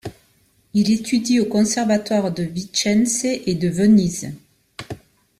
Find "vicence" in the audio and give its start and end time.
2.41-3.23